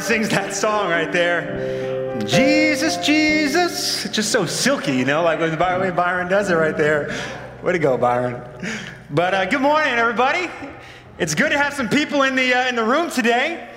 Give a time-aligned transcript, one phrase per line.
[0.00, 2.18] Sings that song right there.
[2.24, 4.04] Jesus, Jesus.
[4.04, 7.14] It's just so silky, you know, like the way Byron does it right there.
[7.64, 8.40] Way to go, Byron.
[9.10, 10.48] But uh, good morning, everybody.
[11.18, 13.68] It's good to have some people in the, uh, in the room today.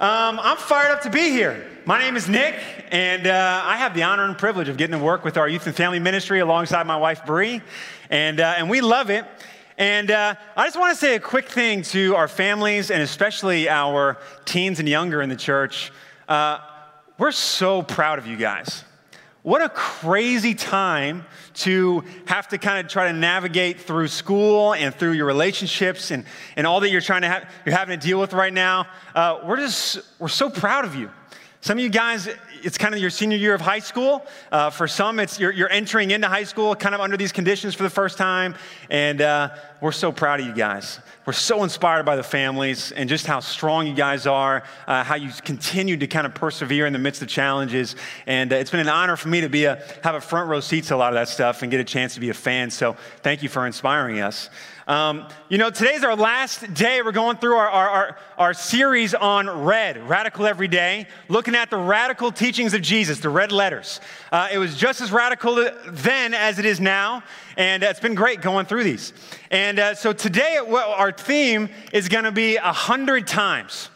[0.00, 1.70] Um, I'm fired up to be here.
[1.84, 2.56] My name is Nick,
[2.90, 5.66] and uh, I have the honor and privilege of getting to work with our youth
[5.66, 7.60] and family ministry alongside my wife, Bree,
[8.08, 9.24] and, uh, and we love it.
[9.78, 13.68] And uh, I just want to say a quick thing to our families and especially
[13.68, 14.16] our
[14.46, 15.92] teens and younger in the church.
[16.28, 16.60] Uh,
[17.18, 18.84] we're so proud of you guys.
[19.42, 24.94] What a crazy time to have to kind of try to navigate through school and
[24.94, 26.24] through your relationships and,
[26.56, 28.86] and all that you're trying to have, you're having to deal with right now.
[29.14, 31.10] Uh, we're just, we're so proud of you.
[31.62, 32.28] Some of you guys,
[32.62, 34.24] it's kind of your senior year of high school.
[34.52, 37.74] Uh, for some, it's you're, you're, entering into high school kind of under these conditions
[37.74, 38.54] for the first time.
[38.88, 41.00] And uh, we're so proud of you guys.
[41.24, 45.16] We're so inspired by the families and just how strong you guys are, uh, how
[45.16, 47.96] you continue to kind of persevere in the midst of challenges.
[48.26, 50.60] And uh, it's been an honor for me to be a, have a front row
[50.60, 52.70] seat to a lot of that stuff and get a chance to be a fan.
[52.70, 54.50] So thank you for inspiring us.
[54.86, 57.02] Um, you know, today's our last day.
[57.02, 61.70] We're going through our, our, our, our, series on red, Radical Every Day, looking at
[61.70, 64.00] the radical teachings of Jesus, the red letters.
[64.30, 67.24] Uh, it was just as radical then as it is now,
[67.56, 69.12] and it's been great going through these.
[69.50, 73.88] And uh, so today, our theme is going to be a hundred times.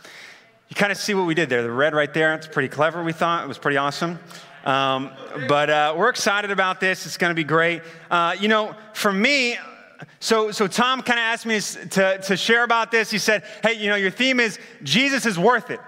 [0.70, 1.62] You kind of see what we did there.
[1.62, 3.44] The red right there, it's pretty clever, we thought.
[3.44, 4.18] It was pretty awesome.
[4.64, 5.12] Um,
[5.48, 7.06] but uh, we're excited about this.
[7.06, 7.82] It's going to be great.
[8.10, 9.56] Uh, you know, for me,
[10.18, 13.10] so, so Tom kind of asked me to, to share about this.
[13.10, 15.80] He said, Hey, you know, your theme is Jesus is worth it.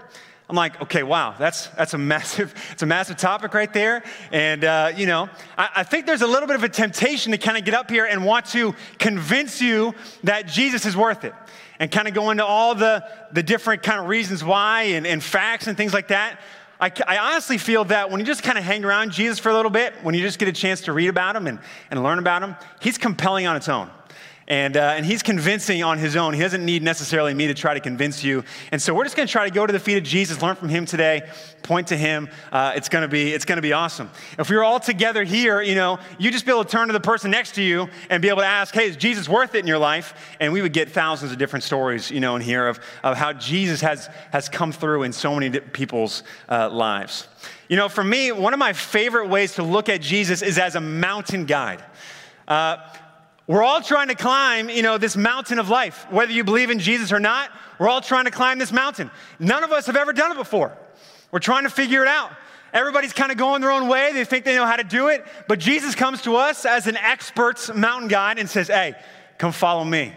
[0.52, 4.02] I'm like, okay, wow, that's, that's a massive, it's a massive topic right there.
[4.30, 7.38] And, uh, you know, I, I, think there's a little bit of a temptation to
[7.38, 11.32] kind of get up here and want to convince you that Jesus is worth it
[11.78, 13.02] and kind of go into all the,
[13.32, 16.38] the different kind of reasons why and, and facts and things like that.
[16.78, 19.54] I, I honestly feel that when you just kind of hang around Jesus for a
[19.54, 22.18] little bit, when you just get a chance to read about him and, and learn
[22.18, 23.88] about him, he's compelling on its own.
[24.48, 26.34] And, uh, and he's convincing on his own.
[26.34, 28.44] He doesn't need necessarily me to try to convince you.
[28.72, 30.56] And so we're just going to try to go to the feet of Jesus, learn
[30.56, 31.22] from him today,
[31.62, 32.28] point to him.
[32.50, 34.10] Uh, it's going to be it's going to be awesome.
[34.38, 36.92] If we were all together here, you know, you just be able to turn to
[36.92, 39.60] the person next to you and be able to ask, "Hey, is Jesus worth it
[39.60, 42.66] in your life?" And we would get thousands of different stories, you know, in here
[42.66, 47.28] of, of how Jesus has has come through in so many people's uh, lives.
[47.68, 50.74] You know, for me, one of my favorite ways to look at Jesus is as
[50.74, 51.82] a mountain guide.
[52.46, 52.76] Uh,
[53.52, 56.10] we're all trying to climb, you know, this mountain of life.
[56.10, 59.10] Whether you believe in Jesus or not, we're all trying to climb this mountain.
[59.38, 60.74] None of us have ever done it before.
[61.30, 62.30] We're trying to figure it out.
[62.72, 64.14] Everybody's kind of going their own way.
[64.14, 65.26] They think they know how to do it.
[65.48, 68.94] But Jesus comes to us as an expert's mountain guide and says, Hey,
[69.36, 70.14] come follow me.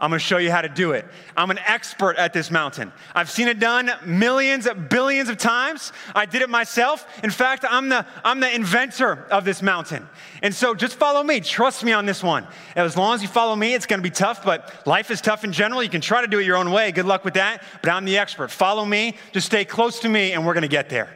[0.00, 1.06] I'm gonna show you how to do it.
[1.36, 2.92] I'm an expert at this mountain.
[3.14, 5.90] I've seen it done millions, billions of times.
[6.14, 7.06] I did it myself.
[7.24, 10.06] In fact, I'm the, I'm the inventor of this mountain.
[10.42, 11.40] And so just follow me.
[11.40, 12.46] Trust me on this one.
[12.74, 15.52] As long as you follow me, it's gonna be tough, but life is tough in
[15.52, 15.82] general.
[15.82, 16.92] You can try to do it your own way.
[16.92, 17.62] Good luck with that.
[17.80, 18.50] But I'm the expert.
[18.50, 21.08] Follow me, just stay close to me, and we're gonna get there.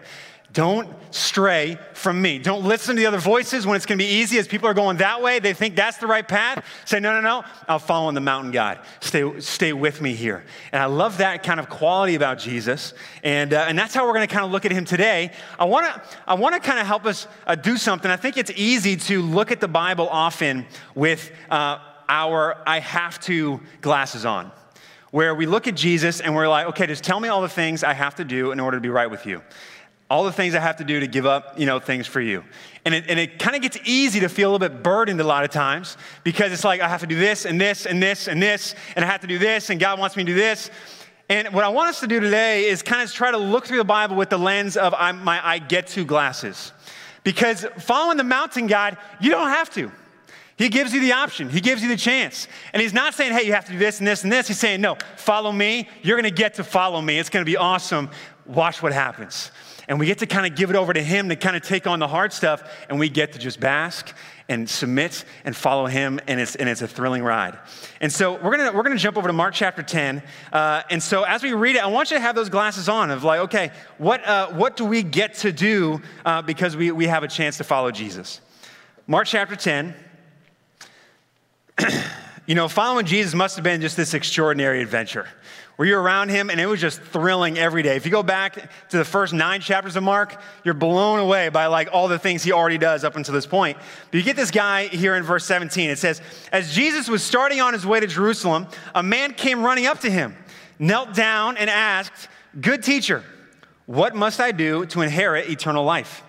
[0.52, 2.38] Don't stray from me.
[2.38, 4.74] Don't listen to the other voices when it's going to be easy as people are
[4.74, 5.38] going that way.
[5.38, 6.64] They think that's the right path.
[6.84, 7.44] Say, no, no, no.
[7.68, 8.80] I'll follow in the mountain God.
[9.00, 10.44] Stay, stay with me here.
[10.72, 12.94] And I love that kind of quality about Jesus.
[13.22, 15.32] And, uh, and that's how we're going to kind of look at him today.
[15.58, 18.10] I want to I wanna kind of help us uh, do something.
[18.10, 21.78] I think it's easy to look at the Bible often with uh,
[22.08, 24.50] our I have to glasses on
[25.10, 27.82] where we look at Jesus and we're like, okay, just tell me all the things
[27.82, 29.42] I have to do in order to be right with you
[30.10, 32.42] all the things I have to do to give up, you know, things for you.
[32.84, 35.24] And it, and it kind of gets easy to feel a little bit burdened a
[35.24, 38.26] lot of times because it's like I have to do this and this and this
[38.26, 40.68] and this, and I have to do this, and God wants me to do this.
[41.28, 43.76] And what I want us to do today is kind of try to look through
[43.76, 46.72] the Bible with the lens of my I get to glasses.
[47.22, 49.92] Because following the mountain guide, you don't have to.
[50.56, 52.48] He gives you the option, He gives you the chance.
[52.72, 54.48] And He's not saying, hey, you have to do this and this and this.
[54.48, 55.88] He's saying, no, follow me.
[56.02, 57.20] You're going to get to follow me.
[57.20, 58.10] It's going to be awesome.
[58.44, 59.52] Watch what happens
[59.90, 61.88] and we get to kind of give it over to Him to kind of take
[61.88, 64.14] on the hard stuff, and we get to just bask
[64.48, 67.58] and submit and follow Him, and it's, and it's a thrilling ride.
[68.00, 70.22] And so we're gonna, we're gonna jump over to Mark chapter 10.
[70.52, 73.10] Uh, and so as we read it, I want you to have those glasses on
[73.10, 77.08] of like, okay, what, uh, what do we get to do uh, because we, we
[77.08, 78.40] have a chance to follow Jesus?
[79.08, 79.92] Mark chapter 10.
[82.50, 85.28] you know, following Jesus must have been just this extraordinary adventure
[85.76, 87.94] where you're around him and it was just thrilling every day.
[87.94, 88.54] If you go back
[88.88, 92.42] to the first nine chapters of Mark, you're blown away by like all the things
[92.42, 93.78] he already does up until this point.
[94.10, 95.90] But you get this guy here in verse 17.
[95.90, 96.20] It says,
[96.50, 98.66] As Jesus was starting on his way to Jerusalem,
[98.96, 100.34] a man came running up to him,
[100.76, 102.28] knelt down, and asked,
[102.60, 103.22] Good teacher,
[103.86, 106.24] What must I do to inherit eternal life?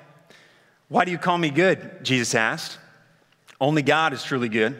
[0.88, 2.04] Why do you call me good?
[2.04, 2.78] Jesus asked.
[3.60, 4.80] Only God is truly good.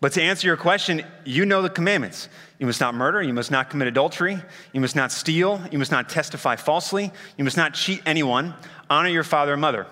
[0.00, 2.28] But to answer your question, you know the commandments.
[2.58, 3.22] You must not murder.
[3.22, 4.38] You must not commit adultery.
[4.72, 5.62] You must not steal.
[5.70, 7.10] You must not testify falsely.
[7.38, 8.54] You must not cheat anyone.
[8.90, 9.86] Honor your father and mother.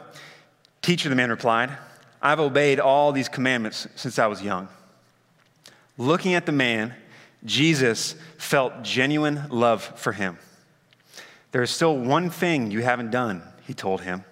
[0.82, 1.70] Teacher, the man replied,
[2.20, 4.68] I've obeyed all these commandments since I was young.
[5.96, 6.94] Looking at the man,
[7.44, 10.38] Jesus felt genuine love for him.
[11.52, 14.24] There is still one thing you haven't done, he told him.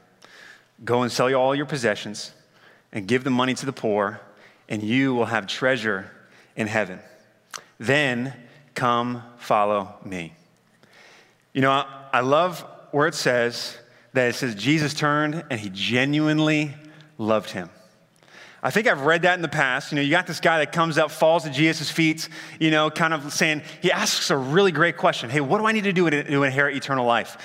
[0.84, 2.32] Go and sell all your possessions
[2.92, 4.20] and give the money to the poor,
[4.72, 6.10] and you will have treasure
[6.56, 6.98] in heaven.
[7.78, 8.32] Then
[8.74, 10.32] come follow me.
[11.52, 13.76] You know, I love where it says
[14.14, 16.74] that it says Jesus turned and he genuinely
[17.18, 17.68] loved him.
[18.62, 19.92] I think I've read that in the past.
[19.92, 22.88] You know, you got this guy that comes up, falls at Jesus' feet, you know,
[22.88, 25.92] kind of saying, he asks a really great question Hey, what do I need to
[25.92, 27.36] do to inherit eternal life?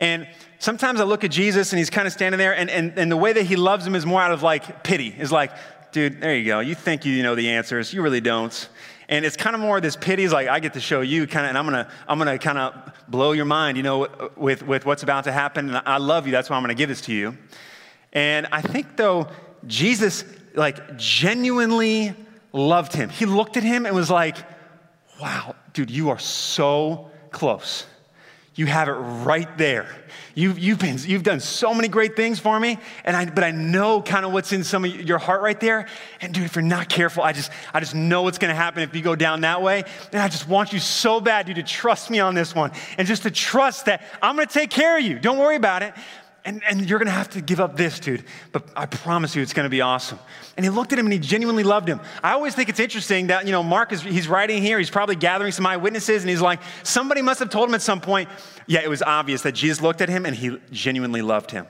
[0.00, 0.28] And
[0.58, 3.16] sometimes I look at Jesus and he's kind of standing there, and, and, and the
[3.16, 5.14] way that he loves him is more out of like pity.
[5.18, 5.52] Is like,
[5.94, 6.58] dude, there you go.
[6.58, 8.68] You think you know the answers, you really don't.
[9.08, 11.46] And it's kind of more this pity is like, I get to show you kind
[11.46, 14.84] of, and I'm gonna, I'm gonna kind of blow your mind, you know, with, with
[14.84, 15.68] what's about to happen.
[15.68, 17.38] And I love you, that's why I'm gonna give this to you.
[18.12, 19.28] And I think though,
[19.66, 20.24] Jesus
[20.54, 22.14] like genuinely
[22.52, 23.08] loved him.
[23.08, 24.36] He looked at him and was like,
[25.20, 27.86] wow, dude, you are so close.
[28.56, 29.88] You have it right there.
[30.36, 33.50] You've, you've, been, you've done so many great things for me, and I, but I
[33.50, 35.86] know kind of what's in some of your heart right there.
[36.20, 38.82] And dude, if you're not careful, I just, I just know what's going to happen
[38.82, 39.84] if you go down that way.
[40.12, 43.08] And I just want you so bad, dude, to trust me on this one, and
[43.08, 45.18] just to trust that I'm going to take care of you.
[45.18, 45.94] Don't worry about it.
[46.46, 48.22] And, and you're going to have to give up this, dude.
[48.52, 50.18] But I promise you, it's going to be awesome.
[50.58, 52.00] And he looked at him and he genuinely loved him.
[52.22, 54.78] I always think it's interesting that, you know, Mark is, he's writing here.
[54.78, 57.98] He's probably gathering some eyewitnesses and he's like, somebody must have told him at some
[57.98, 58.28] point.
[58.66, 61.66] Yeah, it was obvious that Jesus looked at him and he genuinely loved him.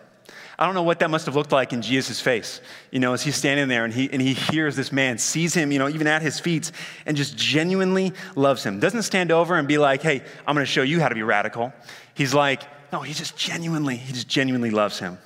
[0.59, 2.61] I don't know what that must have looked like in Jesus' face,
[2.91, 5.73] you know, as he's standing there and he, and he hears this man, sees him,
[5.73, 6.70] you know, even at his feet,
[7.06, 8.79] and just genuinely loves him.
[8.79, 11.25] Doesn't stand over and be like, hey, I'm going to show you how to be
[11.25, 11.73] radical.
[12.15, 12.62] He's like,
[12.94, 15.19] no, he just genuinely, he just genuinely loves him.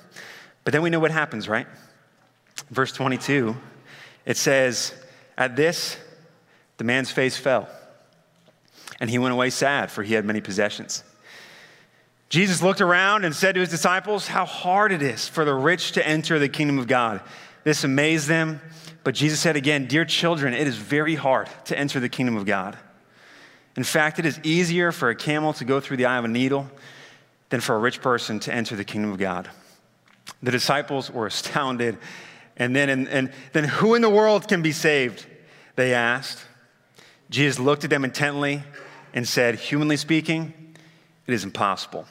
[0.63, 1.67] But then we know what happens, right?
[2.71, 3.55] Verse 22,
[4.25, 4.91] it says,
[5.37, 5.95] At this,
[6.77, 7.69] the man's face fell,
[8.99, 11.03] and he went away sad, for he had many possessions.
[12.29, 15.91] Jesus looked around and said to his disciples, How hard it is for the rich
[15.91, 17.21] to enter the kingdom of God.
[17.65, 18.61] This amazed them.
[19.03, 22.47] But Jesus said again, Dear children, it is very hard to enter the kingdom of
[22.47, 22.79] God.
[23.75, 26.27] In fact, it is easier for a camel to go through the eye of a
[26.27, 26.67] needle
[27.49, 29.49] than for a rich person to enter the kingdom of God.
[30.41, 31.97] The disciples were astounded.
[32.57, 35.25] And then, and, and then who in the world can be saved?
[35.75, 36.45] They asked.
[37.29, 38.63] Jesus looked at them intently
[39.13, 40.75] and said, Humanly speaking,
[41.25, 42.05] it is impossible.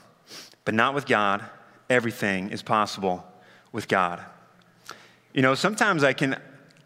[0.65, 1.45] But not with God.
[1.91, 3.25] Everything is possible
[3.73, 4.23] with God.
[5.33, 6.41] You know, sometimes I can,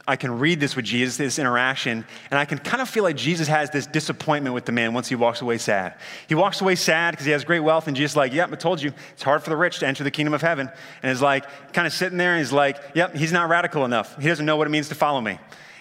[0.07, 3.17] I can read this with Jesus, this interaction, and I can kind of feel like
[3.17, 5.95] Jesus has this disappointment with the man once he walks away sad.
[6.27, 8.83] He walks away sad because he has great wealth, and Jesus like, Yep, I told
[8.83, 10.69] you, it's hard for the rich to enter the kingdom of heaven.
[11.03, 14.21] And is like, kind of sitting there, and he's like, Yep, he's not radical enough.
[14.21, 15.39] He doesn't know what it means to follow me.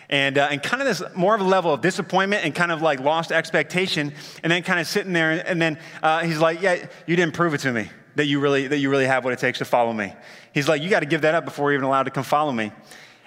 [0.07, 2.81] And, uh, and kind of this more of a level of disappointment and kind of
[2.84, 6.86] like lost expectation, and then kind of sitting there, and then uh, he's like, Yeah,
[7.07, 9.39] you didn't prove it to me that you really that you really have what it
[9.39, 10.13] takes to follow me.
[10.53, 12.51] He's like, You got to give that up before you're even allowed to come follow
[12.51, 12.72] me.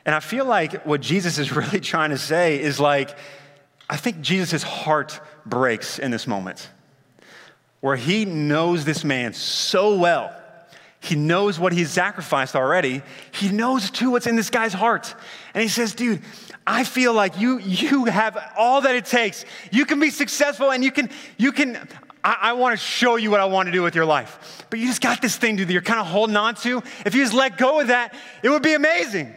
[0.07, 3.17] And I feel like what Jesus is really trying to say is like,
[3.89, 6.69] I think Jesus' heart breaks in this moment
[7.81, 10.35] where he knows this man so well.
[11.01, 13.03] He knows what he's sacrificed already.
[13.31, 15.15] He knows too what's in this guy's heart.
[15.53, 16.23] And he says, dude,
[16.67, 19.45] I feel like you, you have all that it takes.
[19.71, 21.87] You can be successful and you can, you can,
[22.25, 24.65] I, I want to show you what I want to do with your life.
[24.71, 26.83] But you just got this thing, dude, that you're kind of holding on to.
[27.05, 29.35] If you just let go of that, it would be amazing.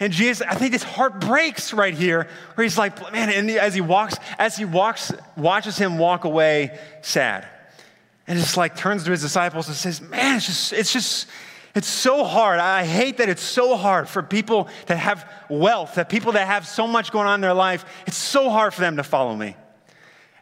[0.00, 3.74] And Jesus, I think his heart breaks right here, where he's like, man, and as
[3.74, 7.48] he walks, as he walks, watches him walk away sad.
[8.28, 11.26] And just like turns to his disciples and says, Man, it's just, it's just,
[11.74, 12.60] it's so hard.
[12.60, 16.66] I hate that it's so hard for people that have wealth, that people that have
[16.66, 19.56] so much going on in their life, it's so hard for them to follow me.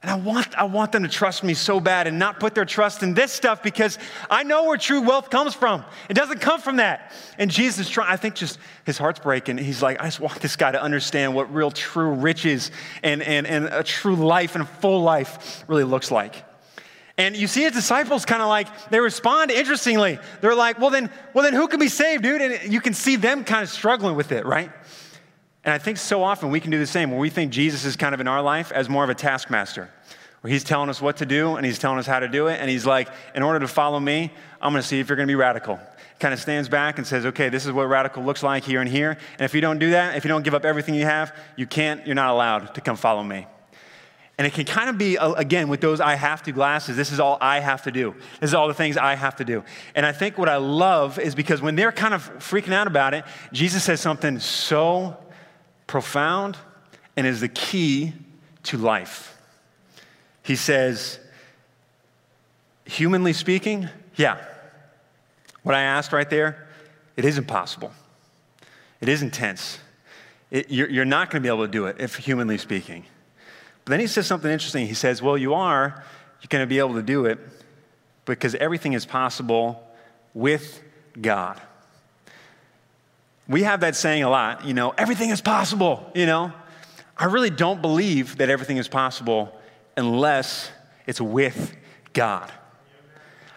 [0.06, 2.64] And I want, I want them to trust me so bad and not put their
[2.64, 3.98] trust in this stuff because
[4.30, 5.84] I know where true wealth comes from.
[6.08, 7.10] It doesn't come from that.
[7.38, 9.58] And Jesus trying, I think just his heart's breaking.
[9.58, 12.70] He's like, I just want this guy to understand what real true riches
[13.02, 16.44] and, and, and a true life and a full life really looks like.
[17.18, 20.20] And you see his disciples kind of like, they respond interestingly.
[20.40, 22.42] They're like, well then, well then who can be saved, dude?
[22.42, 24.70] And you can see them kind of struggling with it, right?
[25.66, 27.96] And I think so often we can do the same when we think Jesus is
[27.96, 29.90] kind of in our life as more of a taskmaster
[30.40, 32.60] where he's telling us what to do and he's telling us how to do it.
[32.60, 34.32] And he's like, in order to follow me,
[34.62, 35.80] I'm going to see if you're going to be radical.
[36.20, 38.88] Kind of stands back and says, okay, this is what radical looks like here and
[38.88, 39.10] here.
[39.10, 41.66] And if you don't do that, if you don't give up everything you have, you
[41.66, 43.48] can't, you're not allowed to come follow me.
[44.38, 47.10] And it can kind of be, uh, again, with those I have to glasses, this
[47.10, 48.14] is all I have to do.
[48.38, 49.64] This is all the things I have to do.
[49.96, 53.14] And I think what I love is because when they're kind of freaking out about
[53.14, 55.16] it, Jesus says something so
[55.86, 56.56] profound
[57.16, 58.12] and is the key
[58.64, 59.36] to life.
[60.42, 61.18] He says,
[62.84, 64.42] humanly speaking, yeah,
[65.62, 66.68] what I asked right there,
[67.16, 67.92] it is impossible.
[69.00, 69.78] It is intense.
[70.50, 73.04] It, you're, you're not going to be able to do it, if humanly speaking.
[73.84, 74.86] But then he says something interesting.
[74.86, 76.04] He says, Well, you are,
[76.40, 77.38] you're going to be able to do it
[78.24, 79.82] because everything is possible
[80.34, 80.82] with
[81.20, 81.60] God.
[83.48, 86.52] We have that saying a lot, you know, everything is possible, you know.
[87.16, 89.56] I really don't believe that everything is possible
[89.96, 90.70] unless
[91.06, 91.74] it's with
[92.12, 92.50] God.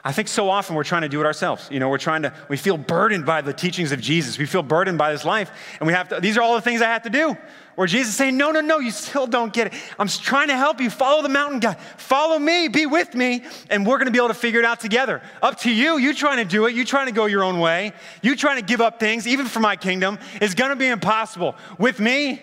[0.03, 1.67] I think so often we're trying to do it ourselves.
[1.69, 4.37] You know, we're trying to, we feel burdened by the teachings of Jesus.
[4.37, 5.51] We feel burdened by this life.
[5.79, 7.35] And we have to, these are all the things I have to do.
[7.75, 9.73] Where Jesus saying, no, no, no, you still don't get it.
[9.97, 10.89] I'm trying to help you.
[10.89, 11.73] Follow the mountain guy.
[11.97, 14.79] Follow me, be with me, and we're going to be able to figure it out
[14.79, 15.21] together.
[15.41, 15.97] Up to you.
[15.97, 16.75] You trying to do it.
[16.75, 17.93] You trying to go your own way.
[18.21, 21.55] You trying to give up things, even for my kingdom, is going to be impossible.
[21.77, 22.41] With me,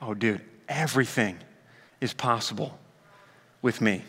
[0.00, 1.38] oh, dude, everything
[2.00, 2.78] is possible
[3.62, 4.02] with me.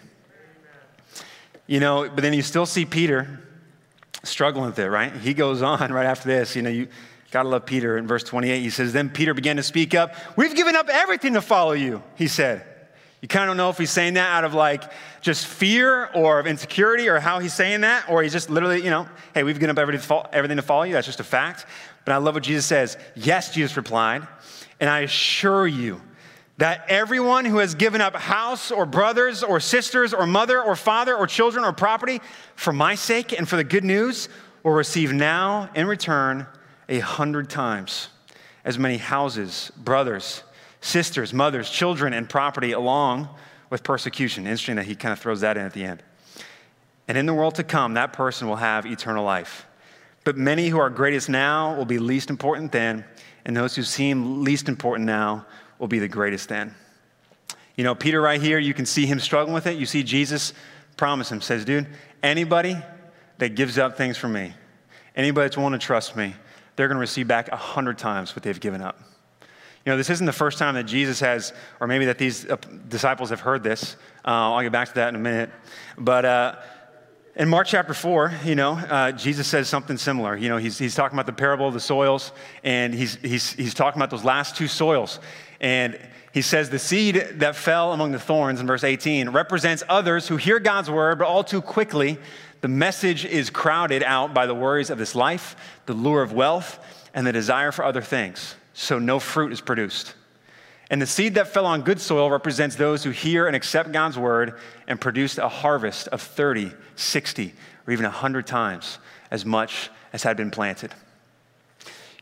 [1.70, 3.42] You know, but then you still see Peter
[4.24, 5.16] struggling with it, right?
[5.16, 6.56] He goes on right after this.
[6.56, 6.88] You know, you
[7.30, 8.60] gotta love Peter in verse 28.
[8.60, 10.16] He says, Then Peter began to speak up.
[10.36, 12.66] We've given up everything to follow you, he said.
[13.22, 14.84] You kind of don't know if he's saying that out of like
[15.22, 18.90] just fear or of insecurity or how he's saying that, or he's just literally, you
[18.90, 20.94] know, hey, we've given up everything to follow you.
[20.94, 21.68] That's just a fact.
[22.04, 22.98] But I love what Jesus says.
[23.16, 24.28] Yes, Jesus replied,
[24.80, 26.02] and I assure you,
[26.60, 31.16] that everyone who has given up house or brothers or sisters or mother or father
[31.16, 32.20] or children or property
[32.58, 34.28] for my sake and for the good news
[34.62, 36.46] will receive now in return
[36.90, 38.10] a hundred times
[38.66, 40.44] as many houses, brothers,
[40.82, 43.30] sisters, mothers, children, and property along
[43.70, 44.46] with persecution.
[44.46, 46.04] Interesting that he kind of throws that in at the end.
[47.08, 49.66] And in the world to come, that person will have eternal life.
[50.26, 53.06] But many who are greatest now will be least important then,
[53.46, 55.46] and those who seem least important now
[55.80, 56.76] will be the greatest then.
[57.76, 59.78] You know, Peter right here, you can see him struggling with it.
[59.78, 60.54] You see Jesus
[60.98, 61.88] promise him, says, dude,
[62.22, 62.76] anybody
[63.38, 64.54] that gives up things for me,
[65.16, 66.36] anybody that's willing to trust me,
[66.76, 69.00] they're going to receive back a hundred times what they've given up.
[69.86, 72.58] You know, this isn't the first time that Jesus has, or maybe that these uh,
[72.90, 73.96] disciples have heard this.
[74.26, 75.50] Uh, I'll get back to that in a minute.
[75.98, 76.56] But uh,
[77.38, 80.36] in Mark chapter 4, you know, uh, Jesus says something similar.
[80.36, 82.34] You know, he's, he's talking about the parable of the soils,
[82.64, 85.22] and he's, he's, he's talking about those last two soils.
[85.60, 86.00] And
[86.34, 90.38] he says, The seed that fell among the thorns in verse 18 represents others who
[90.38, 92.18] hear God's word, but all too quickly,
[92.62, 96.80] the message is crowded out by the worries of this life, the lure of wealth,
[97.14, 98.56] and the desire for other things.
[98.74, 100.14] So no fruit is produced.
[100.90, 104.18] And the seed that fell on good soil represents those who hear and accept God's
[104.18, 107.54] word and produce a harvest of 30, 60,
[107.86, 108.98] or even 100 times
[109.30, 110.94] as much as had been planted.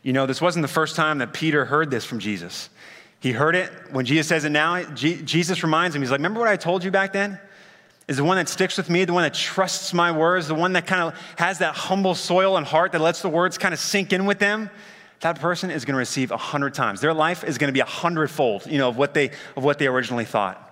[0.02, 2.68] You know, this wasn't the first time that Peter heard this from Jesus.
[3.20, 3.72] He heard it.
[3.90, 6.90] When Jesus says it now, Jesus reminds him, He's like, Remember what I told you
[6.90, 7.38] back then?
[8.06, 10.72] Is the one that sticks with me, the one that trusts my words, the one
[10.72, 13.80] that kind of has that humble soil and heart that lets the words kind of
[13.80, 14.70] sink in with them.
[15.20, 17.00] That person is going to receive a hundred times.
[17.00, 19.78] Their life is going to be a hundredfold, you know, of what they of what
[19.78, 20.64] they originally thought.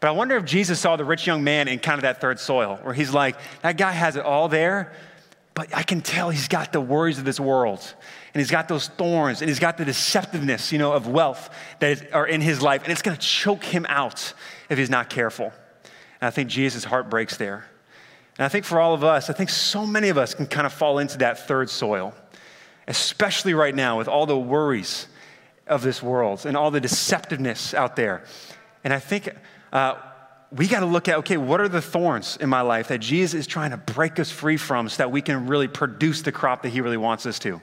[0.00, 2.40] But I wonder if Jesus saw the rich young man in kind of that third
[2.40, 4.92] soil, where he's like, that guy has it all there,
[5.52, 7.94] but I can tell he's got the worries of this world
[8.32, 11.90] and he's got those thorns and he's got the deceptiveness, you know, of wealth that
[11.90, 14.32] is, are in his life, and it's going to choke him out
[14.68, 15.52] if he's not careful.
[16.20, 17.66] And I think Jesus' heart breaks there.
[18.38, 20.66] And I think for all of us, I think so many of us can kind
[20.66, 22.14] of fall into that third soil,
[22.86, 25.06] especially right now with all the worries
[25.66, 28.24] of this world and all the deceptiveness out there.
[28.84, 29.28] And I think
[29.72, 29.96] uh,
[30.52, 33.40] we got to look at okay, what are the thorns in my life that Jesus
[33.40, 36.62] is trying to break us free from so that we can really produce the crop
[36.62, 37.60] that he really wants us to?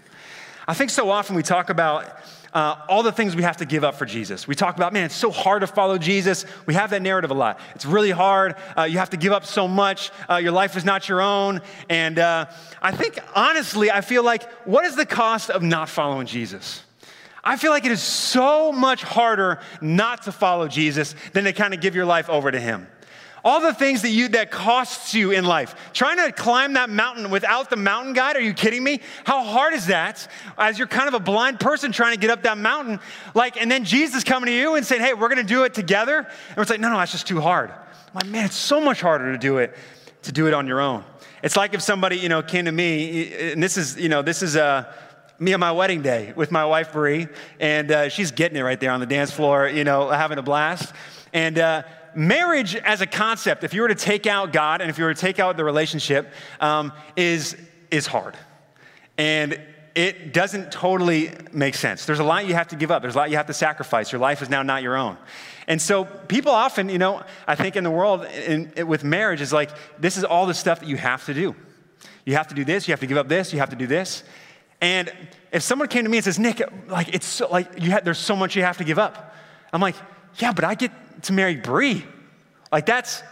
[0.67, 2.05] I think so often we talk about
[2.53, 4.47] uh, all the things we have to give up for Jesus.
[4.47, 6.45] We talk about, man, it's so hard to follow Jesus.
[6.65, 7.59] We have that narrative a lot.
[7.75, 8.55] It's really hard.
[8.77, 10.11] Uh, you have to give up so much.
[10.29, 11.61] Uh, your life is not your own.
[11.89, 12.47] And uh,
[12.81, 16.83] I think, honestly, I feel like, what is the cost of not following Jesus?
[17.43, 21.73] I feel like it is so much harder not to follow Jesus than to kind
[21.73, 22.87] of give your life over to Him.
[23.47, 25.73] All the things that you that costs you in life.
[25.93, 28.99] Trying to climb that mountain without the mountain guide, are you kidding me?
[29.23, 30.27] How hard is that?
[30.57, 32.99] As you're kind of a blind person trying to get up that mountain,
[33.33, 36.17] like, and then Jesus coming to you and saying, Hey, we're gonna do it together.
[36.49, 37.69] And it's like, no, no, that's just too hard.
[37.71, 39.73] I'm like, man, it's so much harder to do it,
[40.23, 41.05] to do it on your own.
[41.41, 44.43] It's like if somebody, you know, came to me, and this is, you know, this
[44.43, 44.93] is uh,
[45.39, 47.29] me on my wedding day with my wife, Bree,
[47.61, 50.41] and uh, she's getting it right there on the dance floor, you know, having a
[50.41, 50.93] blast.
[51.31, 51.83] And uh,
[52.17, 55.13] marriage as a concept, if you were to take out God and if you were
[55.13, 57.55] to take out the relationship, um, is,
[57.91, 58.35] is hard.
[59.17, 59.61] And
[59.95, 62.05] it doesn't totally make sense.
[62.05, 64.11] There's a lot you have to give up, there's a lot you have to sacrifice.
[64.11, 65.17] Your life is now not your own.
[65.67, 69.41] And so people often, you know, I think in the world in, in, with marriage
[69.41, 71.55] is like, this is all the stuff that you have to do.
[72.25, 73.87] You have to do this, you have to give up this, you have to do
[73.87, 74.23] this.
[74.81, 75.11] And
[75.51, 78.19] if someone came to me and says, Nick, like, it's so, like, you have, there's
[78.19, 79.35] so much you have to give up.
[79.73, 79.95] I'm like,
[80.37, 80.91] yeah, but I get
[81.23, 82.05] to marry Bree.
[82.71, 83.23] Like, that's,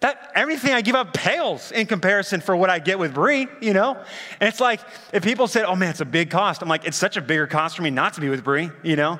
[0.00, 3.72] that everything I give up pales in comparison for what I get with Bree, you
[3.72, 3.94] know?
[4.40, 4.80] And it's like,
[5.12, 7.46] if people said, oh man, it's a big cost, I'm like, it's such a bigger
[7.46, 9.18] cost for me not to be with Bree, you know?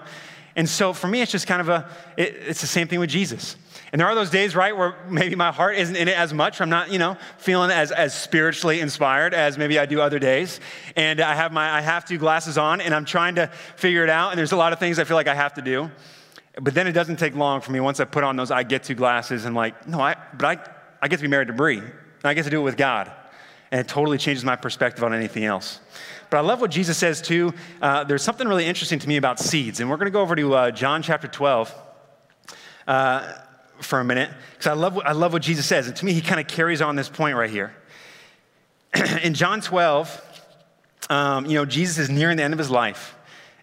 [0.56, 3.10] And so for me, it's just kind of a, it, it's the same thing with
[3.10, 3.56] Jesus.
[3.92, 6.60] And there are those days, right, where maybe my heart isn't in it as much.
[6.60, 10.60] I'm not, you know, feeling as, as spiritually inspired as maybe I do other days.
[10.96, 14.10] And I have my I have to glasses on and I'm trying to figure it
[14.10, 14.30] out.
[14.30, 15.90] And there's a lot of things I feel like I have to do.
[16.60, 18.84] But then it doesn't take long for me once I put on those I get
[18.84, 20.70] to glasses and like, no, I, but I,
[21.02, 21.78] I get to be married to Bree.
[21.78, 21.90] And
[22.24, 23.10] I get to do it with God.
[23.70, 25.80] And it totally changes my perspective on anything else.
[26.30, 27.52] But I love what Jesus says too.
[27.82, 29.80] Uh, there's something really interesting to me about seeds.
[29.80, 31.74] And we're going to go over to uh, John chapter 12
[32.86, 33.32] uh,
[33.80, 34.30] for a minute.
[34.52, 35.88] Because I love, I love what Jesus says.
[35.88, 37.74] And to me, he kind of carries on this point right here.
[39.22, 40.46] In John 12,
[41.10, 43.16] um, you know, Jesus is nearing the end of his life.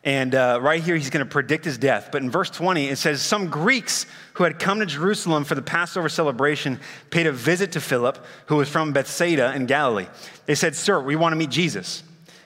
[0.04, 2.10] And uh, right here, he's going to predict his death.
[2.12, 5.62] But in verse 20, it says, Some Greeks who had come to Jerusalem for the
[5.62, 6.80] Passover celebration
[7.12, 8.18] paid a visit to Philip,
[8.48, 10.08] who was from Bethsaida in Galilee.
[10.48, 12.02] They said, Sir, we want to meet Jesus.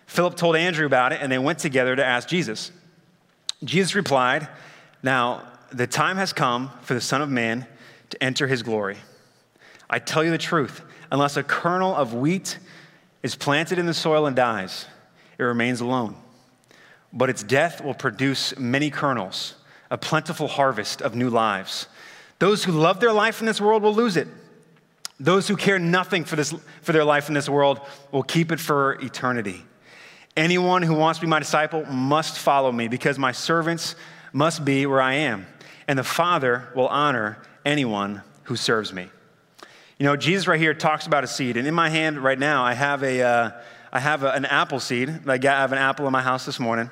[0.06, 2.72] Philip told Andrew about it, and they went together to ask Jesus.
[3.64, 4.50] Jesus replied,
[5.02, 7.66] Now, the time has come for the Son of Man
[8.10, 8.98] to enter his glory.
[9.90, 12.60] I tell you the truth, unless a kernel of wheat
[13.24, 14.88] is planted in the soil and dies,
[15.38, 16.18] it remains alone
[17.16, 19.56] but its death will produce many kernels,
[19.90, 21.88] a plentiful harvest of new lives.
[22.40, 24.28] Those who love their life in this world will lose it.
[25.18, 27.80] Those who care nothing for, this, for their life in this world
[28.12, 29.64] will keep it for eternity.
[30.36, 33.96] Anyone who wants to be my disciple must follow me because my servants
[34.34, 35.48] must be where I am,
[35.88, 39.10] and the Father will honor anyone who serves me.
[39.98, 42.66] You know, Jesus right here talks about a seed, and in my hand right now,
[42.66, 43.52] I have, a, uh,
[43.94, 45.22] I have a, an apple seed.
[45.26, 46.92] I have an apple in my house this morning.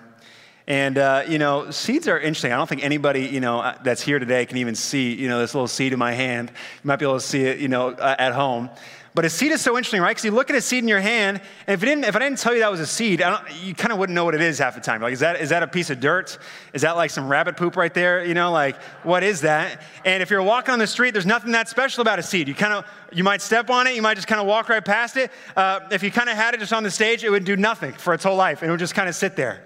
[0.65, 2.54] And, uh, you know, seeds are interesting.
[2.54, 5.39] I don't think anybody, you know, uh, that's here today can even see, you know,
[5.39, 6.49] this little seed in my hand.
[6.49, 8.69] You might be able to see it, you know, uh, at home.
[9.15, 10.10] But a seed is so interesting, right?
[10.10, 12.19] Because you look at a seed in your hand, and if, it didn't, if I
[12.19, 13.21] didn't tell you that was a seed,
[13.62, 15.02] you kind of wouldn't know what it is half the time.
[15.02, 16.39] Like, is that, is that a piece of dirt?
[16.73, 18.26] Is that like some rabbit poop right there?
[18.26, 19.82] You know, like, what is that?
[20.04, 22.47] And if you're walking on the street, there's nothing that special about a seed.
[22.47, 24.84] You kind of, you might step on it, you might just kind of walk right
[24.84, 25.30] past it.
[25.56, 27.91] Uh, if you kind of had it just on the stage, it would do nothing
[27.91, 29.63] for its whole life, and it would just kind of sit there.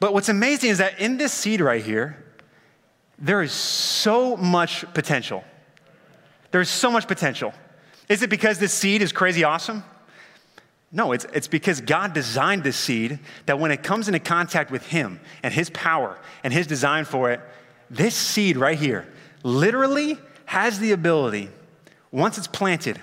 [0.00, 2.24] But what's amazing is that in this seed right here,
[3.18, 5.44] there is so much potential.
[6.50, 7.52] There's so much potential.
[8.08, 9.84] Is it because this seed is crazy awesome?
[10.90, 14.86] No, it's, it's because God designed this seed that when it comes into contact with
[14.86, 17.40] Him and His power and His design for it,
[17.90, 19.06] this seed right here
[19.44, 21.50] literally has the ability,
[22.10, 22.98] once it's planted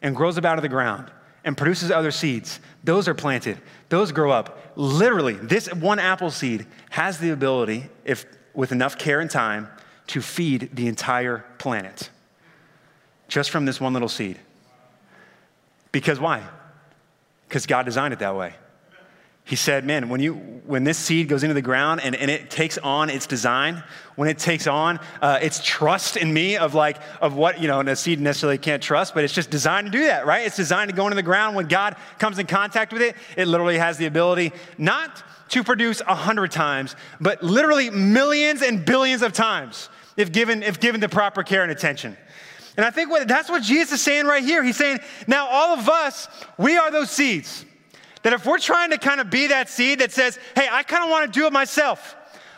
[0.00, 1.10] and grows up out of the ground
[1.44, 4.72] and produces other seeds, those are planted, those grow up.
[4.76, 9.68] Literally, this one apple seed has the ability, if with enough care and time,
[10.08, 12.10] to feed the entire planet.
[13.28, 14.38] Just from this one little seed.
[15.92, 16.42] Because why?
[17.48, 18.54] Because God designed it that way.
[19.46, 20.32] He said, man, when, you,
[20.64, 23.84] when this seed goes into the ground and, and it takes on its design,
[24.16, 27.78] when it takes on uh, its trust in me of like, of what, you know,
[27.78, 30.46] and a seed necessarily can't trust, but it's just designed to do that, right?
[30.46, 31.56] It's designed to go into the ground.
[31.56, 36.00] When God comes in contact with it, it literally has the ability not to produce
[36.00, 41.08] a hundred times, but literally millions and billions of times if given, if given the
[41.08, 42.16] proper care and attention.
[42.78, 44.64] And I think what, that's what Jesus is saying right here.
[44.64, 47.66] He's saying, now all of us, we are those seeds
[48.24, 51.04] that if we're trying to kind of be that seed that says, hey, I kind
[51.04, 52.16] of want to do it myself.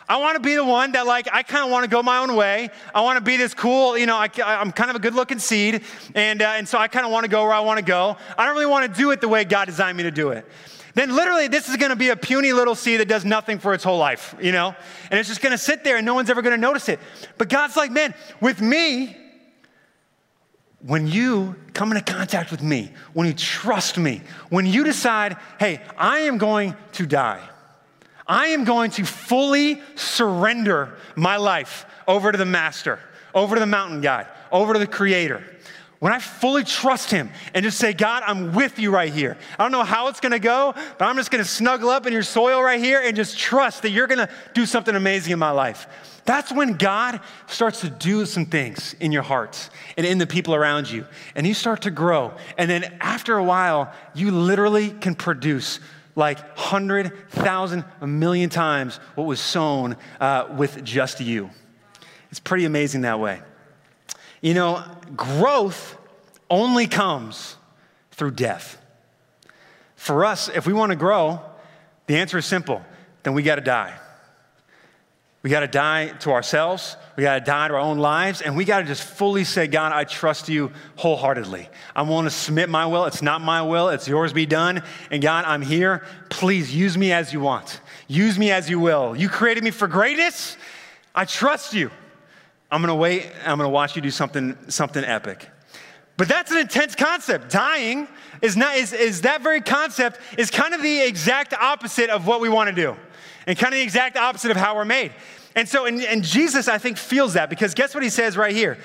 [0.09, 2.19] I want to be the one that, like, I kind of want to go my
[2.19, 2.69] own way.
[2.95, 4.29] I want to be this cool, you know, I,
[4.61, 5.83] am kind of a good looking seed.
[6.15, 8.15] And, uh, and so I kind of want to go where I want to go.
[8.37, 10.49] I don't really want to do it the way God designed me to do it.
[10.93, 13.73] Then, literally, this is going to be a puny little seed that does nothing for
[13.73, 14.73] its whole life, you know?
[15.11, 17.01] And it's just going to sit there and no one's ever going to notice it.
[17.37, 19.17] But God's like, man, with me,
[20.81, 25.81] when you come into contact with me, when you trust me, when you decide, hey,
[25.97, 27.41] I am going to die,
[28.27, 32.99] I am going to fully surrender my life over to the Master,
[33.33, 35.43] over to the mountain God, over to the Creator.
[35.99, 39.35] when I fully trust Him and just say, God, I'm with you right here.
[39.57, 42.21] I don't know how it's gonna go, but I'm just gonna snuggle up in your
[42.21, 45.87] soil right here and just trust that you're gonna do something amazing in my life.
[46.27, 50.53] That's when God starts to do some things in your heart and in the people
[50.53, 51.05] around you.
[51.35, 52.33] And you start to grow.
[52.57, 55.79] And then after a while, you literally can produce
[56.17, 61.49] like 100,000, a million times what was sown uh, with just you.
[62.29, 63.41] It's pretty amazing that way.
[64.41, 64.83] You know,
[65.15, 65.97] growth
[66.49, 67.55] only comes
[68.11, 68.81] through death.
[69.95, 71.39] For us, if we want to grow,
[72.07, 72.83] the answer is simple
[73.23, 73.93] then we got to die.
[75.47, 76.97] We got to die to ourselves.
[77.15, 78.41] We got to die to our own lives.
[78.41, 81.69] And we got to just fully say, God, I trust you wholeheartedly.
[81.95, 83.05] I'm willing to submit my will.
[83.05, 84.83] It's not my will, it's yours be done.
[85.09, 86.03] And God, I'm here.
[86.29, 87.79] Please use me as you want.
[88.09, 89.15] Use me as you will.
[89.15, 90.57] You created me for greatness.
[91.15, 91.91] I trust you.
[92.69, 93.31] I'm going to wait.
[93.45, 95.49] I'm going to watch you do something, something epic.
[96.17, 97.53] But that's an intense concept.
[97.53, 98.09] Dying
[98.41, 102.41] is, not, is, is that very concept is kind of the exact opposite of what
[102.41, 102.97] we want to do
[103.47, 105.13] and kind of the exact opposite of how we're made.
[105.57, 108.55] And so, and, and Jesus, I think, feels that because guess what he says right
[108.55, 108.77] here?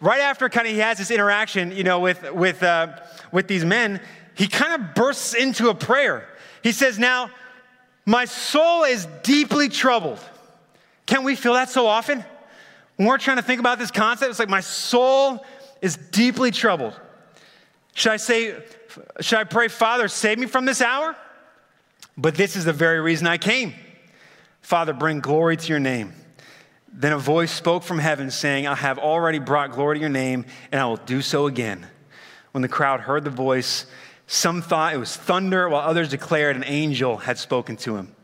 [0.00, 3.00] Right after kind of he has this interaction, you know, with, with, uh,
[3.32, 4.00] with these men,
[4.36, 6.28] he kind of bursts into a prayer.
[6.62, 7.30] He says, Now,
[8.06, 10.20] my soul is deeply troubled.
[11.04, 12.24] Can't we feel that so often?
[12.94, 15.44] When we're trying to think about this concept, it's like my soul
[15.82, 16.94] is deeply troubled.
[17.94, 18.54] Should I say,
[19.20, 21.16] should I pray, Father, save me from this hour?
[22.16, 23.74] But this is the very reason I came.
[24.60, 26.12] Father, bring glory to your name.
[26.92, 30.44] Then a voice spoke from heaven saying, I have already brought glory to your name,
[30.72, 31.86] and I will do so again.
[32.52, 33.86] When the crowd heard the voice,
[34.26, 38.14] some thought it was thunder, while others declared an angel had spoken to him.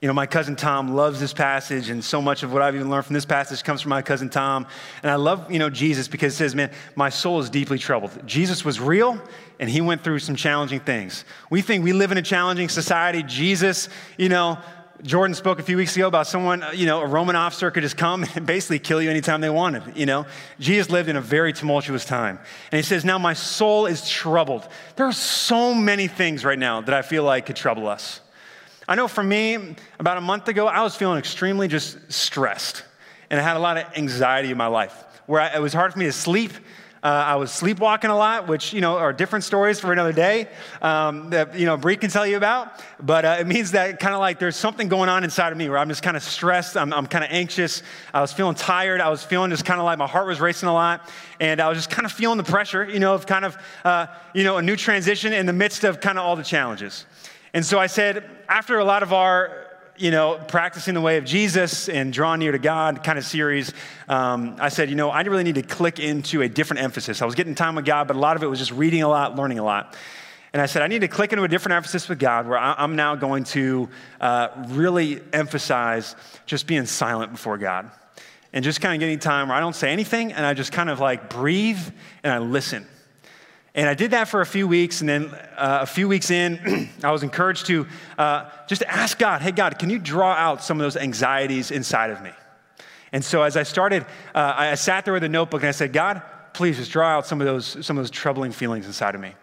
[0.00, 2.90] You know, my cousin Tom loves this passage, and so much of what I've even
[2.90, 4.66] learned from this passage comes from my cousin Tom.
[5.02, 8.12] And I love, you know, Jesus because it says, man, my soul is deeply troubled.
[8.26, 9.20] Jesus was real,
[9.58, 11.24] and he went through some challenging things.
[11.48, 13.22] We think we live in a challenging society.
[13.22, 14.58] Jesus, you know,
[15.02, 17.82] Jordan spoke a few weeks ago about someone, uh, you know, a Roman officer could
[17.82, 20.26] just come and basically kill you anytime they wanted, you know.
[20.58, 22.38] Jesus lived in a very tumultuous time.
[22.72, 24.66] And he says, Now my soul is troubled.
[24.96, 28.20] There are so many things right now that I feel like could trouble us.
[28.88, 32.84] I know for me, about a month ago, I was feeling extremely just stressed.
[33.30, 35.92] And I had a lot of anxiety in my life where I, it was hard
[35.92, 36.52] for me to sleep.
[37.06, 40.48] Uh, I was sleepwalking a lot, which, you know, are different stories for another day
[40.82, 42.82] um, that, you know, Bree can tell you about.
[42.98, 45.68] But uh, it means that kind of like there's something going on inside of me
[45.68, 46.76] where I'm just kind of stressed.
[46.76, 47.84] I'm, I'm kind of anxious.
[48.12, 49.00] I was feeling tired.
[49.00, 51.08] I was feeling just kind of like my heart was racing a lot.
[51.38, 54.08] And I was just kind of feeling the pressure, you know, of kind of, uh,
[54.34, 57.06] you know, a new transition in the midst of kind of all the challenges.
[57.54, 59.65] And so I said, after a lot of our
[59.98, 63.72] you know, practicing the way of Jesus and drawing near to God kind of series,
[64.08, 67.22] um, I said, you know, I really need to click into a different emphasis.
[67.22, 69.08] I was getting time with God, but a lot of it was just reading a
[69.08, 69.96] lot, learning a lot.
[70.52, 72.96] And I said, I need to click into a different emphasis with God where I'm
[72.96, 73.88] now going to
[74.20, 77.90] uh, really emphasize just being silent before God
[78.52, 80.88] and just kind of getting time where I don't say anything and I just kind
[80.88, 81.80] of like breathe
[82.22, 82.86] and I listen.
[83.76, 86.88] And I did that for a few weeks, and then uh, a few weeks in,
[87.04, 87.86] I was encouraged to
[88.16, 92.10] uh, just ask God, hey, God, can you draw out some of those anxieties inside
[92.10, 92.30] of me?
[93.12, 95.92] And so as I started, uh, I sat there with a notebook and I said,
[95.92, 96.22] God,
[96.54, 99.34] please just draw out some of those, some of those troubling feelings inside of me.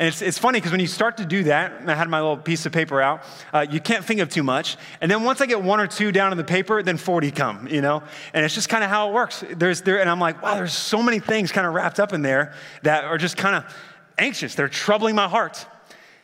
[0.00, 2.36] And it's, it's funny because when you start to do that, I had my little
[2.36, 4.76] piece of paper out, uh, you can't think of too much.
[5.00, 7.66] And then once I get one or two down in the paper, then 40 come,
[7.66, 8.04] you know?
[8.32, 9.42] And it's just kind of how it works.
[9.50, 12.22] There's there, and I'm like, wow, there's so many things kind of wrapped up in
[12.22, 13.76] there that are just kind of
[14.18, 14.54] anxious.
[14.54, 15.66] They're troubling my heart.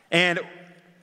[0.09, 0.39] And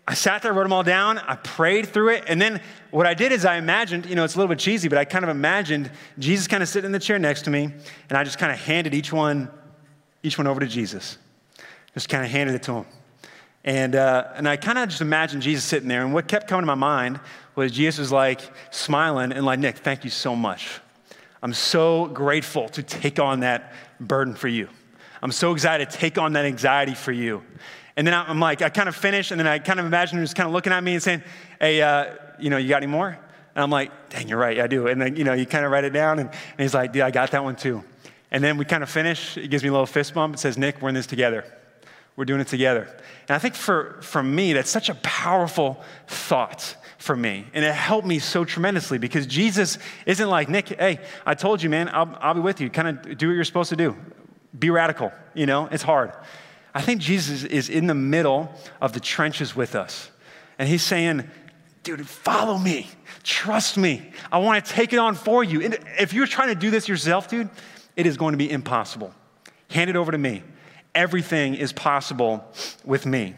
[0.09, 1.19] I sat there, wrote them all down.
[1.19, 2.25] I prayed through it.
[2.27, 4.89] And then what I did is I imagined, you know, it's a little bit cheesy,
[4.89, 7.65] but I kind of imagined Jesus kind of sitting in the chair next to me.
[8.09, 9.51] And I just kind of handed each one,
[10.23, 11.19] each one over to Jesus.
[11.95, 12.87] Just kind of handed it to him.
[13.65, 16.03] And, uh, and I kind of just imagined Jesus sitting there.
[16.03, 17.21] And what kept coming to my mind
[17.55, 20.81] was Jesus was like smiling and like, Nick, thank you so much.
[21.43, 24.69] I'm so grateful to take on that burden for you.
[25.23, 27.43] I'm so excited to take on that anxiety for you.
[27.97, 30.25] And then I'm like, I kind of finish, and then I kind of imagine him
[30.25, 31.23] just kind of looking at me and saying,
[31.61, 33.09] Hey, uh, you know, you got any more?
[33.09, 34.87] And I'm like, Dang, you're right, I do.
[34.87, 37.03] And then, you know, you kind of write it down, and, and he's like, Dude,
[37.03, 37.85] I got that one too.
[38.31, 39.35] And then we kind of finish.
[39.35, 41.45] He gives me a little fist bump and says, Nick, we're in this together.
[42.17, 42.89] We're doing it together.
[43.29, 47.47] And I think for, for me, that's such a powerful thought for me.
[47.55, 51.71] And it helped me so tremendously because Jesus isn't like, Nick, hey, I told you,
[51.71, 52.71] man, I'll, I'll be with you.
[52.71, 53.97] Kind of do what you're supposed to do.
[54.57, 56.13] Be radical, you know, it's hard.
[56.75, 60.11] I think Jesus is in the middle of the trenches with us.
[60.59, 61.29] And he's saying,
[61.83, 62.89] dude, follow me,
[63.23, 64.13] trust me.
[64.31, 65.63] I want to take it on for you.
[65.63, 67.49] And if you're trying to do this yourself, dude,
[67.97, 69.15] it is going to be impossible.
[69.71, 70.43] Hand it over to me.
[70.95, 72.45] Everything is possible
[72.85, 73.35] with me.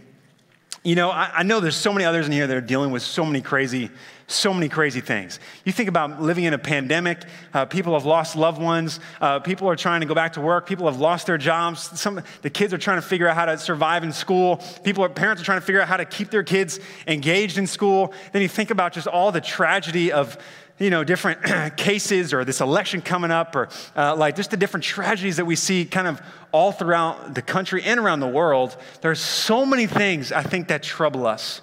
[0.83, 3.03] You know, I, I, know there's so many others in here that are dealing with
[3.03, 3.89] so many crazy,
[4.27, 5.41] so many crazy things.
[5.65, 7.23] You think about living in a pandemic,
[7.55, 10.67] uh, people have lost loved ones, uh, people are trying to go back to work,
[10.67, 13.57] people have lost their jobs, some, the kids are trying to figure out how to
[13.57, 16.43] survive in school, people are, parents are trying to figure out how to keep their
[16.43, 18.13] kids engaged in school.
[18.33, 20.37] Then you think about just all the tragedy of
[20.79, 24.85] you know, different cases or this election coming up or uh, like just the different
[24.85, 26.21] tragedies that we see kind of
[26.53, 30.83] all throughout the country and around the world, there's so many things I think that
[30.83, 31.61] trouble us.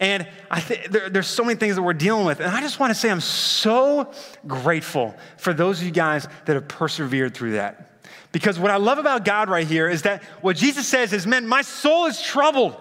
[0.00, 2.40] And I think there, there's so many things that we're dealing with.
[2.40, 4.12] And I just want to say I'm so
[4.46, 7.90] grateful for those of you guys that have persevered through that.
[8.32, 11.46] Because what I love about God right here is that what Jesus says is, man,
[11.46, 12.76] my soul is troubled.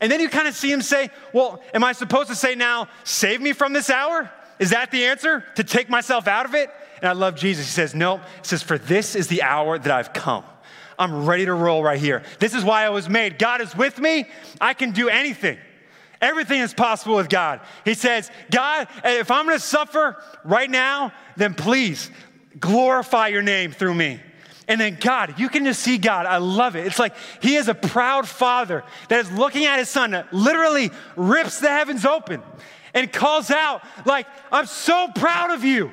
[0.00, 2.88] And then you kind of see him say, well, am I supposed to say now,
[3.04, 4.30] save me from this hour?
[4.58, 5.44] Is that the answer?
[5.56, 6.70] To take myself out of it?
[7.00, 7.66] And I love Jesus.
[7.66, 8.18] He says, No.
[8.18, 10.44] He says, For this is the hour that I've come.
[10.98, 12.24] I'm ready to roll right here.
[12.40, 13.38] This is why I was made.
[13.38, 14.26] God is with me.
[14.60, 15.58] I can do anything.
[16.20, 17.60] Everything is possible with God.
[17.84, 22.10] He says, God, if I'm gonna suffer right now, then please
[22.58, 24.20] glorify your name through me.
[24.66, 26.26] And then God, you can just see God.
[26.26, 26.86] I love it.
[26.86, 30.90] It's like He is a proud father that is looking at His son that literally
[31.16, 32.42] rips the heavens open
[32.94, 35.90] and calls out, like, I'm so proud of you,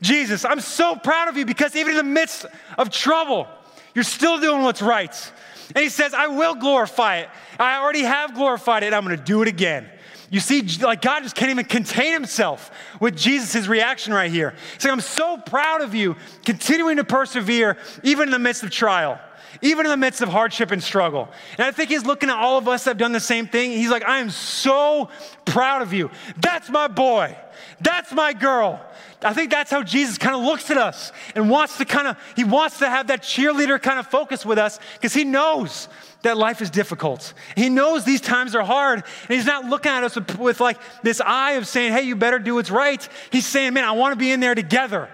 [0.00, 0.44] Jesus.
[0.44, 2.46] I'm so proud of you because even in the midst
[2.78, 3.48] of trouble,
[3.94, 5.32] you're still doing what's right.
[5.74, 7.28] And he says, I will glorify it.
[7.58, 8.92] I already have glorified it.
[8.92, 9.88] I'm going to do it again.
[10.28, 12.70] You see, like God just can't even contain himself
[13.00, 14.54] with Jesus' reaction right here.
[14.74, 18.70] He's like, I'm so proud of you continuing to persevere even in the midst of
[18.70, 19.20] trial
[19.62, 21.28] even in the midst of hardship and struggle.
[21.58, 23.70] And I think he's looking at all of us that have done the same thing.
[23.70, 25.08] He's like, I am so
[25.44, 26.10] proud of you.
[26.38, 27.36] That's my boy.
[27.80, 28.80] That's my girl.
[29.22, 32.18] I think that's how Jesus kind of looks at us and wants to kind of,
[32.36, 35.88] he wants to have that cheerleader kind of focus with us because he knows
[36.22, 37.32] that life is difficult.
[37.56, 39.04] He knows these times are hard.
[39.28, 42.16] And he's not looking at us with, with like this eye of saying, hey, you
[42.16, 43.06] better do what's right.
[43.30, 45.08] He's saying, man, I want to be in there together.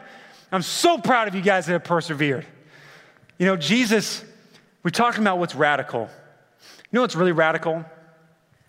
[0.51, 2.47] I'm so proud of you guys that have persevered.
[3.39, 4.25] You know, Jesus
[4.83, 6.09] we're talking about what's radical.
[6.91, 7.85] You know what's really radical?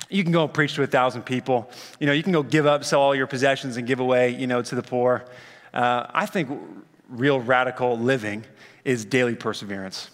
[0.09, 1.69] You can go preach to a thousand people.
[1.99, 4.45] You know, you can go give up, sell all your possessions, and give away, you
[4.45, 5.25] know, to the poor.
[5.73, 6.49] Uh, I think
[7.09, 8.45] real radical living
[8.85, 10.09] is daily perseverance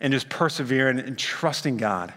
[0.00, 2.12] and just persevering and trusting God.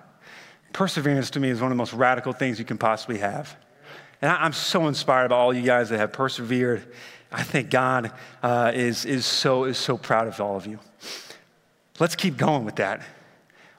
[0.74, 3.56] Perseverance to me is one of the most radical things you can possibly have.
[4.22, 6.84] And I, am so inspired by all you guys that have persevered.
[7.32, 8.12] I think God
[8.44, 10.80] uh, is, is, so, is so proud of all of you
[12.02, 13.02] let's keep going with that.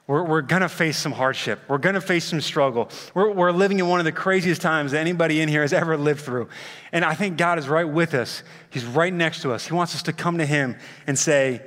[0.07, 1.59] We're, we're going to face some hardship.
[1.67, 2.89] We're going to face some struggle.
[3.13, 5.97] We're, we're living in one of the craziest times that anybody in here has ever
[5.97, 6.49] lived through.
[6.91, 8.43] And I think God is right with us.
[8.69, 9.67] He's right next to us.
[9.67, 11.61] He wants us to come to Him and say,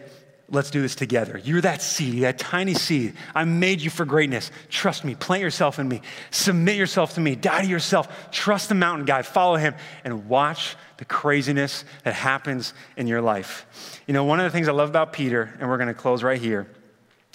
[0.48, 1.40] Let's do this together.
[1.42, 3.14] You're that seed, that tiny seed.
[3.34, 4.52] I made you for greatness.
[4.68, 5.16] Trust me.
[5.16, 6.02] Plant yourself in me.
[6.30, 7.34] Submit yourself to me.
[7.34, 8.30] Die to yourself.
[8.30, 9.22] Trust the mountain guy.
[9.22, 13.66] Follow him and watch the craziness that happens in your life.
[14.06, 16.22] You know, one of the things I love about Peter, and we're going to close
[16.22, 16.68] right here,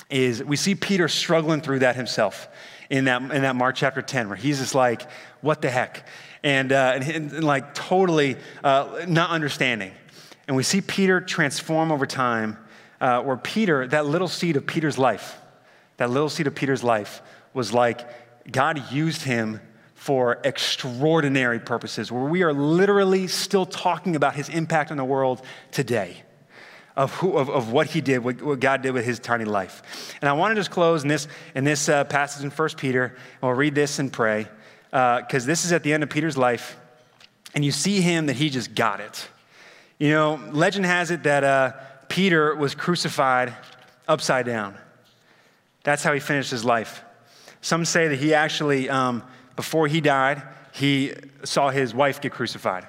[0.09, 2.47] is we see Peter struggling through that himself
[2.89, 5.01] in that, in that Mark chapter 10, where he's just like,
[5.41, 6.07] what the heck?
[6.43, 9.91] And, uh, and, and, like totally uh, not understanding.
[10.47, 12.57] And we see Peter transform over time
[13.01, 15.37] uh, where Peter, that little seed of Peter's life,
[15.97, 17.21] that little seed of Peter's life
[17.53, 18.07] was like
[18.49, 19.59] God used him
[19.95, 25.41] for extraordinary purposes, where we are literally still talking about his impact on the world
[25.71, 26.23] today.
[26.93, 30.13] Of, who, of, of what he did, what, what, God did with his tiny life.
[30.21, 33.05] And I want to just close in this, in this uh, passage in 1 Peter.
[33.05, 34.45] And we'll read this and pray,
[34.89, 36.77] because uh, this is at the end of Peter's life.
[37.55, 39.29] And you see him that he just got it.
[39.99, 41.73] You know, legend has it that uh,
[42.11, 43.55] Peter was crucified
[44.05, 44.77] upside down.
[45.83, 47.05] That's how he finished his life.
[47.61, 49.23] Some say that he actually, um,
[49.55, 50.43] before he died,
[50.73, 51.13] he
[51.45, 52.85] saw his wife get crucified.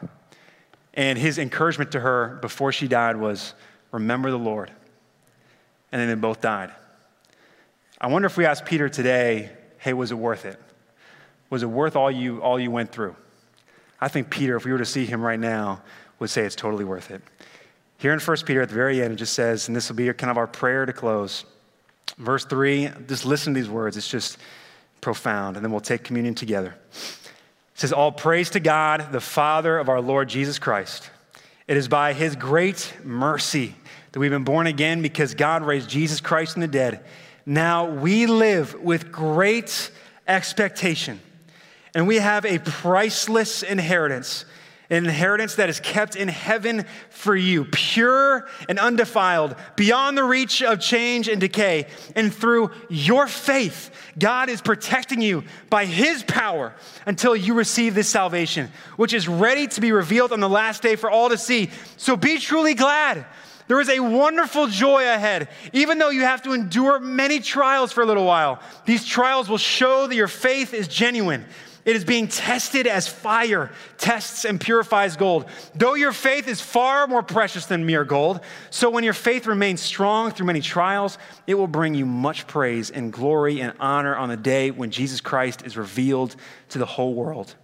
[0.95, 3.55] And his encouragement to her before she died was,
[3.93, 4.73] Remember the Lord.
[5.93, 6.73] And then they both died.
[8.01, 10.59] I wonder if we ask Peter today, Hey, was it worth it?
[11.49, 13.15] Was it worth all you, all you went through?
[14.01, 15.81] I think Peter, if we were to see him right now,
[16.19, 17.23] would say it's totally worth it.
[18.03, 20.13] Here in 1 Peter at the very end, it just says, and this will be
[20.13, 21.45] kind of our prayer to close.
[22.19, 23.97] Verse 3, just listen to these words.
[23.97, 24.39] It's just
[25.01, 25.55] profound.
[25.55, 26.75] And then we'll take communion together.
[26.91, 27.31] It
[27.75, 31.11] says, All praise to God, the Father of our Lord Jesus Christ.
[31.69, 33.77] It is by his great mercy
[34.11, 37.05] that we've been born again because God raised Jesus Christ from the dead.
[37.47, 39.93] Now we live with great
[40.27, 41.21] expectation,
[41.95, 44.45] and we have a priceless inheritance
[44.93, 50.63] an inheritance that is kept in heaven for you, pure and undefiled, beyond the reach
[50.63, 51.87] of change and decay.
[52.15, 56.75] And through your faith, God is protecting you by his power
[57.07, 60.95] until you receive this salvation, which is ready to be revealed on the last day
[60.97, 61.71] for all to see.
[61.97, 63.25] So be truly glad.
[63.69, 68.03] There is a wonderful joy ahead, even though you have to endure many trials for
[68.03, 68.61] a little while.
[68.85, 71.47] These trials will show that your faith is genuine.
[71.85, 75.47] It is being tested as fire tests and purifies gold.
[75.75, 78.41] Though your faith is far more precious than mere gold,
[78.71, 82.91] so when your faith remains strong through many trials, it will bring you much praise
[82.91, 86.37] and glory and honor on the day when Jesus Christ is revealed
[86.69, 87.57] to the whole world.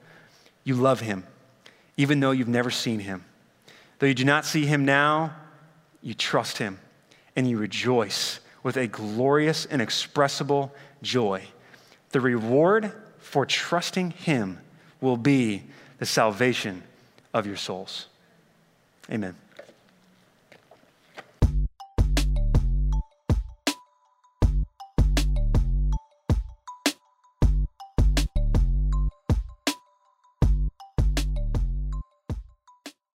[0.65, 1.25] You love him,
[1.97, 3.25] even though you've never seen him.
[4.01, 5.37] Though you do not see him now,
[6.03, 6.81] you trust him
[7.37, 11.45] and you rejoice with a glorious, inexpressible joy.
[12.11, 12.93] The reward
[13.29, 14.59] for trusting Him
[15.03, 15.63] will be
[15.99, 16.83] the salvation
[17.35, 18.07] of your souls.
[19.13, 19.37] Amen.